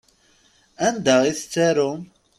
Anda 0.87 1.15
i 1.31 1.33
tettarum? 1.39 2.01